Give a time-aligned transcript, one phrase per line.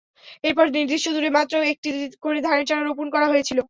[0.43, 1.89] এরপর নির্দিষ্ট দূরে মাত্র একটি
[2.23, 3.59] করে ধানের চারা রোপণ করা হয়েছিল।